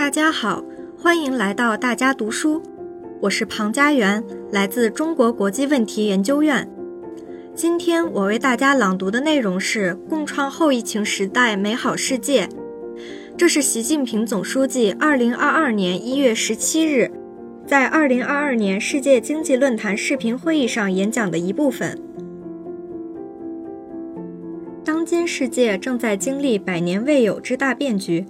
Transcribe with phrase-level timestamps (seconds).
[0.00, 0.64] 大家好，
[0.96, 2.62] 欢迎来到大家读书，
[3.20, 6.66] 我是庞家园，来自中国国际问题研究院。
[7.54, 12.46] 今天我为大家朗读的内容是《共创后疫情时代美好世界》，
[13.36, 17.12] 这是习近平总书记2022年1月17日
[17.66, 22.00] 在2022年世界经济论坛视频会议上演讲的一部分。
[24.82, 28.24] 当今世界正在经历百年未有之大变局。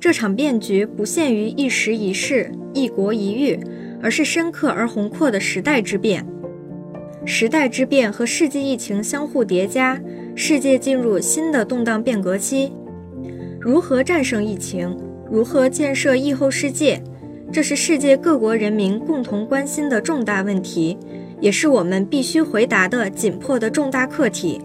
[0.00, 3.58] 这场变局不限于一时一事、一国一域，
[4.00, 6.24] 而是深刻而宏阔的时代之变。
[7.24, 10.00] 时代之变和世纪疫情相互叠加，
[10.36, 12.72] 世界进入新的动荡变革期。
[13.60, 14.96] 如何战胜疫情？
[15.28, 17.02] 如何建设疫后世界？
[17.50, 20.96] 这是世界各国人民共同关心的重大问题，
[21.40, 24.60] 也是我们必须回答的紧迫的重大课题。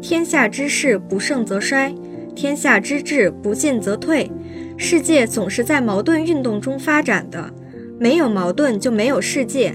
[0.00, 1.94] 天下之势不盛则衰。
[2.36, 4.30] 天下之治不进则退，
[4.76, 7.50] 世界总是在矛盾运动中发展的，
[7.98, 9.74] 没有矛盾就没有世界。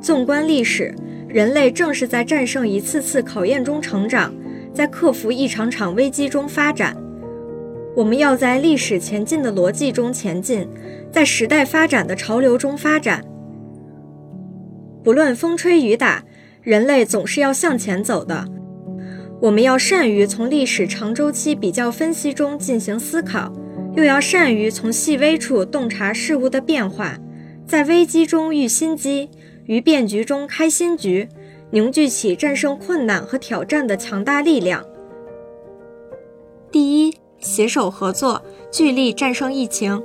[0.00, 0.94] 纵观历史，
[1.28, 4.34] 人类正是在战胜一次次考验中成长，
[4.72, 6.96] 在克服一场场危机中发展。
[7.94, 10.66] 我们要在历史前进的逻辑中前进，
[11.12, 13.22] 在时代发展的潮流中发展。
[15.04, 16.24] 不论风吹雨打，
[16.62, 18.46] 人类总是要向前走的。
[19.42, 23.52] 我们要善于从历史长周期比较分析中进行思考，
[23.96, 27.18] 又要善于从细微处洞察事物的变化，
[27.66, 29.28] 在危机中遇新机，
[29.66, 31.28] 于变局中开新局，
[31.72, 34.84] 凝聚起战胜困难和挑战的强大力量。
[36.70, 40.00] 第一，携手合作，聚力战胜疫情。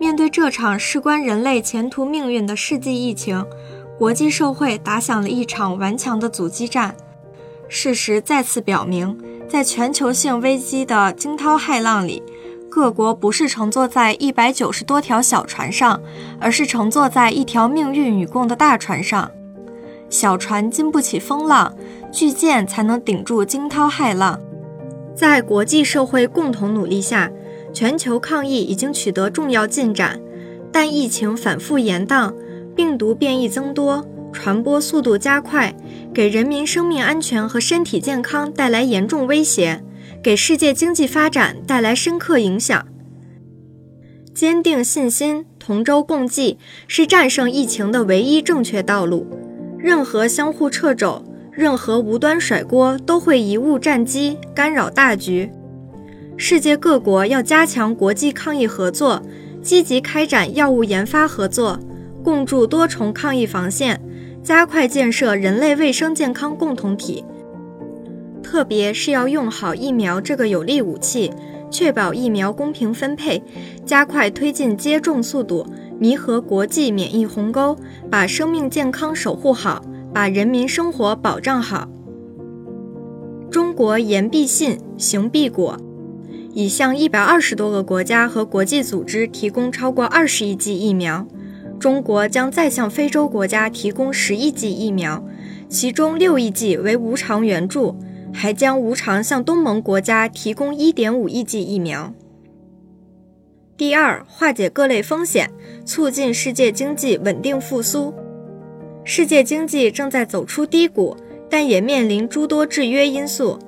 [0.00, 3.46] 面对这场事关人类前途命运的世纪疫情，
[3.96, 6.96] 国际社会打响了一场顽强的阻击战。
[7.68, 12.22] 事实再次表明，在全球性危机的惊涛骇浪里，
[12.68, 16.00] 各国不是乘坐在一百九十多条小船上，
[16.40, 19.30] 而是乘坐在一条命运与共的大船上。
[20.08, 21.74] 小船经不起风浪，
[22.12, 24.38] 巨舰才能顶住惊涛骇浪。
[25.14, 27.30] 在国际社会共同努力下，
[27.72, 30.20] 全球抗疫已经取得重要进展，
[30.70, 32.32] 但疫情反复延宕，
[32.76, 35.74] 病毒变异增多，传播速度加快。
[36.14, 39.82] 给人民生命安全和身体健康带来严重威胁，
[40.22, 42.86] 给世界经济发展带来深刻影响。
[44.34, 49.26] 坚定信心，同舟共济，是战胜疫情的唯一正确道路。
[49.78, 51.22] 任何相互掣肘，
[51.52, 55.50] 任何无端甩锅，都会贻误战机，干扰大局。
[56.38, 59.22] 世界各国要加强国际抗疫合作，
[59.62, 61.78] 积极开展药物研发合作，
[62.24, 64.00] 共筑多重抗疫防线。
[64.46, 67.24] 加快建设人类卫生健康共同体，
[68.44, 71.32] 特别是要用好疫苗这个有力武器，
[71.68, 73.42] 确保疫苗公平分配，
[73.84, 75.66] 加快推进接种速度，
[75.98, 77.76] 弥合国际免疫鸿沟，
[78.08, 79.84] 把生命健康守护好，
[80.14, 81.88] 把人民生活保障好。
[83.50, 85.76] 中国言必信，行必果，
[86.52, 91.26] 已向一百二十多个国家和国际组织提供超过二十亿剂疫苗。
[91.86, 95.24] 中国将再向非洲国家提供十亿剂疫苗，
[95.68, 97.94] 其中六亿剂为无偿援助，
[98.34, 102.12] 还将无偿向东盟国家提供一点五亿剂疫苗。
[103.76, 105.48] 第二，化解各类风险，
[105.84, 108.12] 促进世界经济稳定复苏。
[109.04, 111.16] 世界经济正在走出低谷，
[111.48, 113.60] 但也面临诸多制约因素，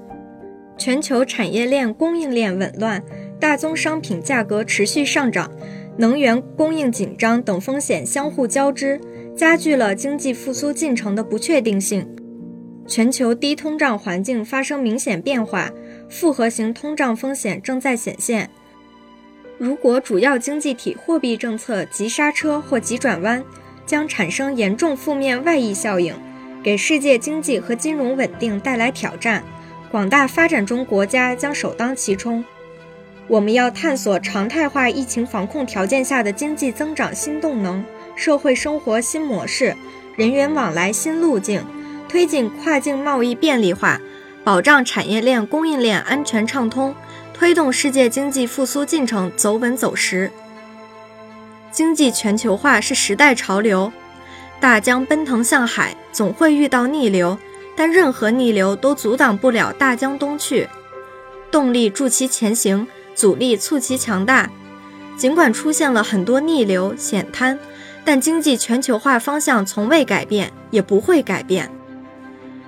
[0.77, 3.01] 全球产业链供应链紊乱，
[3.39, 5.49] 大宗商品价格持续上涨。
[5.99, 9.01] 能源供应紧张等风险相互交织，
[9.37, 12.09] 加剧了经济复苏进程的不确定性。
[12.87, 15.71] 全球低通胀环境发生明显变化，
[16.09, 18.49] 复合型通胀风险正在显现。
[19.59, 23.45] 如果主要经济体货币政策急刹车或急转弯，
[23.85, 26.15] 将产生严重负面外溢效应，
[26.63, 29.43] 给世界经济和金融稳定带来挑战。
[29.91, 32.45] 广大发展中国家将首当其冲。
[33.29, 37.85] 我们要探索常态化疫情防控条件下的经济增长新动能、
[38.17, 39.77] 社会生活新模式、
[40.17, 41.63] 人员往来新路径，
[42.09, 44.01] 推进跨境贸易便利化，
[44.43, 46.95] 保障产业链供应链安全畅通，
[47.35, 50.31] 推动世界经济复苏进程走稳走实。
[51.71, 53.93] 经济全球化是时代潮流，
[54.59, 57.37] 大江奔腾向海，总会遇到逆流，
[57.77, 60.67] 但任何逆流都阻挡不了大江东去，
[61.51, 62.89] 动力助其前行。
[63.19, 64.49] 阻力促其强大，
[65.17, 67.59] 尽管出现了很多逆流险滩，
[68.05, 71.69] 但经济全球化方向从未改变，也不会改变。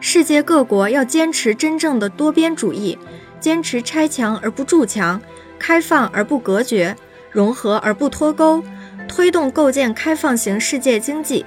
[0.01, 2.99] 世界各国要坚持真正的多边主义，
[3.39, 5.23] 坚持拆墙而不筑墙，
[5.57, 6.97] 开放而不隔绝，
[7.31, 8.61] 融合而不脱钩，
[9.07, 11.47] 推动构建开放型世界经济。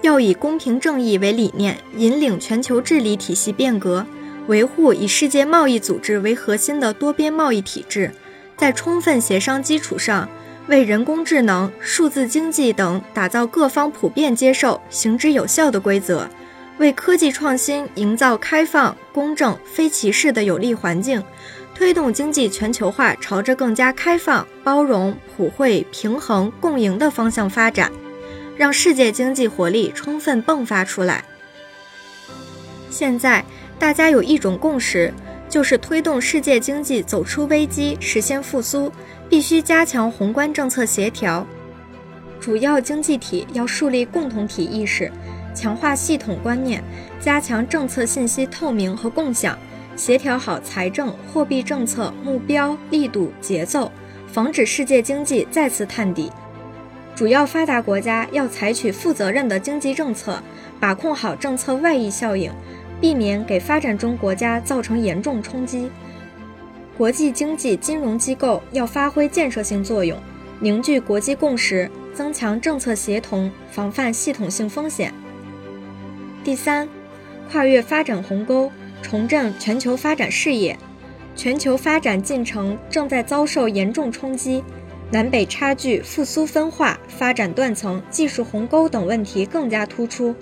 [0.00, 4.06] 要以公平正义为理念，引领全球治理体系变革，
[4.46, 8.10] 维护以世界贸易组织为核心的多边贸易体制，
[8.56, 10.28] 在充分协商基础上，
[10.66, 16.28] 为人工智能、数字经济等打造各方普遍接受、行之有效的规则，
[16.78, 21.22] 为科技创新营造开放、公正、非歧视的有利环境，
[21.74, 27.90] 推动经济全球化朝着更加开放、包容、普惠、平衡、共赢的方向发展。
[28.56, 31.24] 让世界经济活力充分迸发出来。
[32.88, 33.44] 现在
[33.84, 35.12] 大家有一种共识，
[35.46, 38.90] 就是推动世界经济走出危机、实现复苏，
[39.28, 41.46] 必须加强宏观政策协调。
[42.40, 45.12] 主要经济体要树立共同体意识，
[45.54, 46.82] 强化系统观念，
[47.20, 49.58] 加强政策信息透明和共享，
[49.96, 53.92] 协调好财政、货币政策目标、力度、节奏，
[54.26, 56.32] 防止世界经济再次探底。
[57.14, 60.42] 主要发达国家要采取负责任的经济政策，
[60.80, 62.50] 把控好政策外溢效应，
[63.00, 65.90] 避免给发展中国家造成严重冲击。
[66.96, 70.16] 国际经济金融机构要发挥建设性作用，
[70.60, 75.12] 凝聚国际共识，增强政策协同，防范系统性风险。
[76.44, 76.88] 第三，
[77.50, 78.70] 跨越发展鸿沟，
[79.02, 80.78] 重振全球发展视野。
[81.36, 84.62] 全球发展进程正在遭受严重冲击。
[85.10, 90.34] 南北差距、复苏分化、发展断层、技术鸿沟等问题更加突出。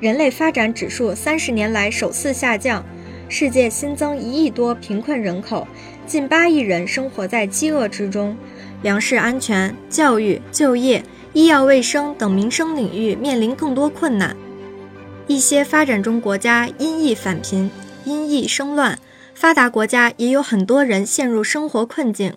[0.00, 2.84] 人类发展指数三十年来首次下降，
[3.28, 5.66] 世界新增一亿多贫困人口，
[6.06, 8.36] 近八亿人生活在饥饿之中，
[8.82, 11.02] 粮食安全、教育、就业、
[11.32, 14.36] 医药卫生等民生领域面临更多困难。
[15.26, 17.70] 一些发展中国家因疫返贫、
[18.04, 18.98] 因疫生乱，
[19.34, 22.34] 发达国家也有很多人陷入生活困境。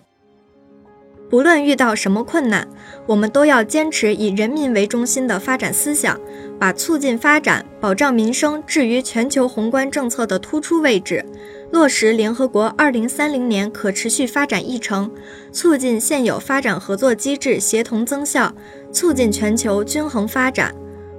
[1.30, 2.66] 不论遇到什么困难，
[3.06, 6.18] 我们都要坚持以人民为中心的发展思想，
[6.58, 11.26] 把促进发展、保障民生置于全球宏观政策的突出位置，
[11.72, 15.12] 落实联合国2030年可持续发展议程，
[15.52, 18.54] 促进现有发展合作机制协同增效，
[18.94, 20.74] 促进全球均衡发展。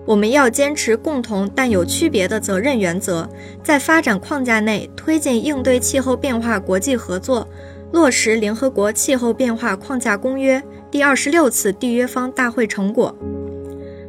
[0.06, 3.28] 我们要坚持共同但有区别的责任原则，
[3.62, 7.46] 在发展框架内推进应对气候变化国际合作。
[7.92, 13.14] 落实联合国气候变化框架公约第二十六次缔约方大会成果，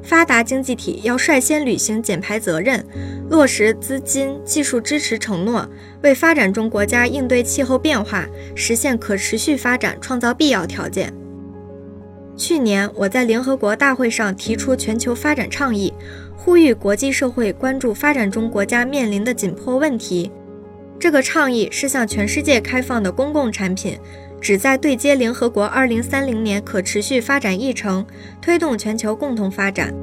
[0.03, 2.85] 发达经济体要率先履行减排责任，
[3.29, 5.67] 落实资金技术支持承诺，
[6.03, 11.13] 为发展中国家应对气候变化、实现可持续发展创造必要条件。
[12.35, 15.93] 去年，我在联合国大会上提出全球发展倡议，
[16.37, 20.31] 呼吁国际社会关注发展中国家面临的紧迫问题。
[20.99, 23.97] 这个倡议是向全世界开放的公共产品，
[24.41, 28.05] 旨在对接联合国2030年可持续发展议程，
[28.41, 29.93] 推动全球共同发展。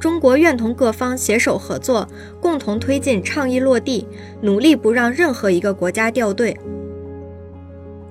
[0.00, 2.08] 中国愿同各方携手合作，
[2.40, 4.06] 共同推进倡议落地，
[4.40, 6.56] 努力不让任何一个国家掉队。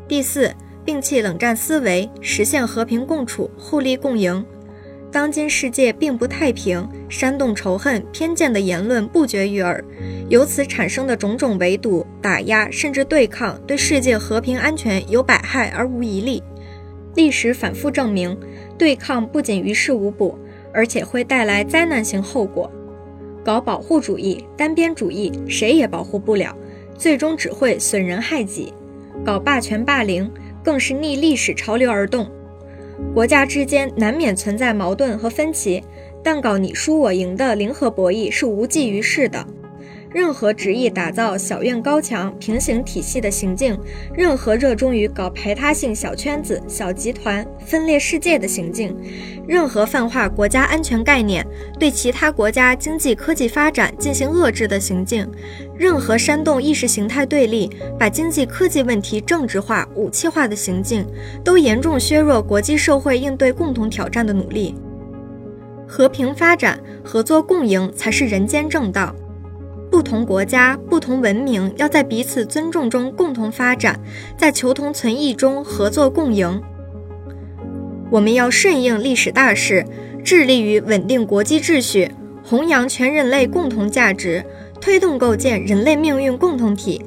[0.08, 0.54] 第四，
[0.86, 4.46] 摒弃冷战思维，实现和平共处、互利共赢。
[5.10, 9.84] 当今世界并不太平，煽动仇恨、偏见的言论不绝于耳，
[10.30, 16.44] 由此产生的种种围堵、打压甚至对抗，对世界和平安全有百害而无一利。
[17.16, 18.38] 历史反复证明，
[18.78, 20.38] 对抗不仅于事无补，
[20.74, 22.70] 而且会带来灾难性后果。
[23.44, 26.56] 搞保护主义、单边主义，谁也保护不了，
[26.98, 28.74] 最终只会损人害己；
[29.26, 30.30] 搞霸权霸凌，
[30.62, 32.30] 更是逆历史潮流而动。
[33.14, 35.84] 国家之间难免存在矛盾和分歧，
[36.24, 39.46] 但搞你输我赢的零和博弈是无济于事的。
[40.10, 43.78] 任何执意打造小院高墙、平行体系的行径，
[44.14, 48.96] 任何热衷于搞排他性小圈子、小集团、分裂世界的行径，
[49.48, 51.46] 任何泛化国家安全概念、
[51.78, 55.30] 对其他国家经济科技发展进行遏制的行径，
[55.78, 61.06] 任何煽动意识形态对立、把经济科技问题政治化、武器化的行径，
[61.44, 64.74] 都严重削弱国际社会应对共同挑战的努力。
[65.86, 69.16] 和平发展、合作共赢才是人间正道。
[69.98, 74.00] 不同国家、不同文明要在彼此尊重中共同发展，
[74.38, 76.62] 在求同存异中合作共赢。
[78.12, 79.84] 我们要顺应历史大势，
[80.24, 82.12] 致力于稳定国际秩序，
[82.44, 84.46] 弘扬全人类共同价值，
[84.80, 87.04] 推动构建人类命运共同体。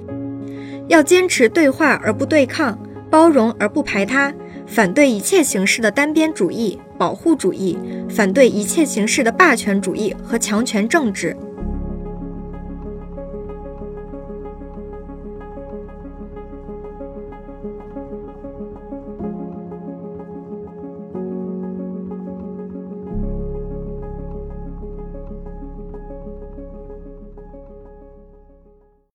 [0.89, 2.77] 要坚持对话而不对抗，
[3.09, 4.35] 包容而不排他，
[4.67, 7.79] 反对一切形式的单边主义、保护主义，
[8.09, 11.37] 反对一切形式的霸权主义和强权政治。